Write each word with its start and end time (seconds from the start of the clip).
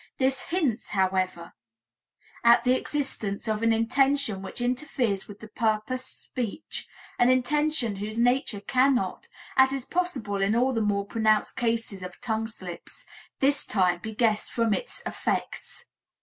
This 0.17 0.45
hints, 0.45 0.87
however, 0.87 1.53
at 2.43 2.63
the 2.63 2.73
existence 2.73 3.47
of 3.47 3.61
an 3.61 3.71
intention 3.71 4.41
which 4.41 4.59
interferes 4.59 5.27
with 5.27 5.41
the 5.41 5.47
purposed 5.47 6.23
speech, 6.23 6.87
an 7.19 7.29
intention 7.29 7.97
whose 7.97 8.17
nature 8.17 8.61
cannot 8.61 9.27
(as 9.57 9.71
is 9.71 9.85
possible 9.85 10.41
in 10.41 10.55
all 10.55 10.73
the 10.73 10.81
more 10.81 11.05
pronounced 11.05 11.55
cases 11.55 12.01
of 12.01 12.19
tongue 12.19 12.47
slips) 12.47 13.05
this 13.41 13.63
time 13.63 13.99
be 13.99 14.11
guessed 14.15 14.49
from 14.51 14.73
its 14.73 15.03
effects. 15.05 15.85